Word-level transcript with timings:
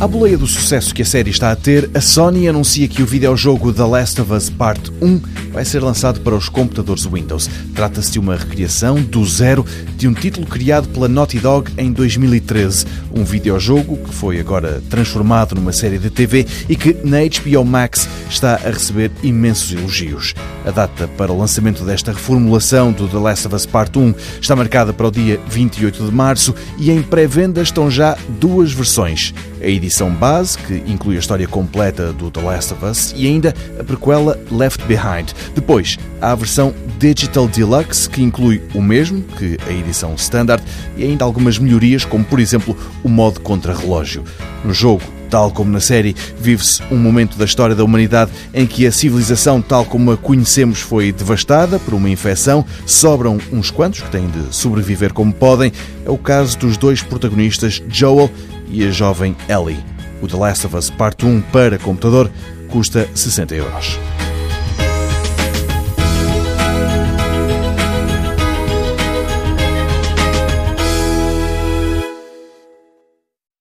À 0.00 0.08
boleia 0.08 0.38
do 0.38 0.46
sucesso 0.46 0.94
que 0.94 1.02
a 1.02 1.04
série 1.04 1.28
está 1.28 1.52
a 1.52 1.56
ter, 1.56 1.90
a 1.92 2.00
Sony 2.00 2.48
anuncia 2.48 2.88
que 2.88 3.02
o 3.02 3.06
videojogo 3.06 3.70
The 3.70 3.84
Last 3.84 4.18
of 4.18 4.32
Us 4.32 4.48
Part 4.48 4.90
1 5.02 5.20
vai 5.52 5.64
ser 5.64 5.82
lançado 5.82 6.20
para 6.20 6.34
os 6.34 6.48
computadores 6.48 7.04
Windows. 7.04 7.48
Trata-se 7.74 8.12
de 8.12 8.18
uma 8.18 8.36
recriação 8.36 9.00
do 9.00 9.24
zero 9.26 9.64
de 9.96 10.08
um 10.08 10.14
título 10.14 10.46
criado 10.46 10.88
pela 10.88 11.08
Naughty 11.08 11.38
Dog 11.38 11.70
em 11.76 11.92
2013. 11.92 12.86
Um 13.12 13.24
videojogo 13.24 13.96
que 13.96 14.14
foi 14.14 14.40
agora 14.40 14.82
transformado 14.88 15.54
numa 15.54 15.72
série 15.72 15.98
de 15.98 16.10
TV 16.10 16.46
e 16.68 16.76
que 16.76 16.96
na 17.04 17.18
HBO 17.18 17.64
Max 17.64 18.08
está 18.28 18.54
a 18.54 18.70
receber 18.70 19.10
imensos 19.22 19.72
elogios. 19.72 20.34
A 20.64 20.70
data 20.70 21.08
para 21.16 21.32
o 21.32 21.38
lançamento 21.38 21.84
desta 21.84 22.12
reformulação 22.12 22.92
do 22.92 23.08
The 23.08 23.18
Last 23.18 23.46
of 23.46 23.56
Us 23.56 23.66
Part 23.66 23.98
1 23.98 24.14
está 24.40 24.54
marcada 24.54 24.92
para 24.92 25.08
o 25.08 25.10
dia 25.10 25.40
28 25.48 26.04
de 26.04 26.12
março 26.12 26.54
e 26.78 26.90
em 26.90 27.02
pré-venda 27.02 27.62
estão 27.62 27.90
já 27.90 28.16
duas 28.38 28.72
versões 28.72 29.34
a 29.62 29.66
edição 29.66 30.10
base, 30.10 30.56
que 30.58 30.74
inclui 30.86 31.16
a 31.16 31.18
história 31.18 31.46
completa 31.46 32.12
do 32.12 32.30
The 32.30 32.40
Last 32.40 32.72
of 32.72 32.84
Us, 32.84 33.14
e 33.16 33.26
ainda 33.26 33.54
a 33.78 33.84
prequela 33.84 34.38
Left 34.50 34.84
Behind. 34.86 35.32
Depois, 35.54 35.98
há 36.20 36.32
a 36.32 36.34
versão 36.34 36.74
Digital 36.98 37.48
Deluxe, 37.48 38.08
que 38.08 38.22
inclui 38.22 38.62
o 38.74 38.82
mesmo 38.82 39.22
que 39.22 39.56
a 39.66 39.72
edição 39.72 40.14
Standard, 40.14 40.62
e 40.96 41.04
ainda 41.04 41.24
algumas 41.24 41.58
melhorias, 41.58 42.04
como 42.04 42.24
por 42.24 42.38
exemplo 42.38 42.76
o 43.02 43.08
modo 43.08 43.40
contra-relógio. 43.40 44.24
No 44.64 44.74
jogo, 44.74 45.02
tal 45.30 45.50
como 45.50 45.70
na 45.70 45.80
série, 45.80 46.14
vive-se 46.38 46.82
um 46.90 46.98
momento 46.98 47.38
da 47.38 47.44
história 47.44 47.74
da 47.74 47.84
humanidade 47.84 48.32
em 48.52 48.66
que 48.66 48.86
a 48.86 48.92
civilização, 48.92 49.62
tal 49.62 49.84
como 49.84 50.10
a 50.10 50.16
conhecemos, 50.16 50.80
foi 50.80 51.12
devastada 51.12 51.78
por 51.78 51.94
uma 51.94 52.10
infecção. 52.10 52.64
Sobram 52.84 53.38
uns 53.52 53.70
quantos 53.70 54.00
que 54.00 54.10
têm 54.10 54.28
de 54.28 54.54
sobreviver 54.54 55.14
como 55.14 55.32
podem. 55.32 55.72
É 56.04 56.10
o 56.10 56.18
caso 56.18 56.58
dos 56.58 56.76
dois 56.76 57.02
protagonistas, 57.02 57.82
Joel 57.88 58.30
e 58.68 58.84
a 58.84 58.90
jovem 58.90 59.36
Ellie. 59.48 59.82
O 60.20 60.28
The 60.28 60.36
Last 60.36 60.66
of 60.66 60.76
Us 60.76 60.90
Part 60.90 61.24
1 61.24 61.40
para 61.52 61.78
computador 61.78 62.30
custa 62.68 63.08
60 63.14 63.54
euros. 63.54 64.19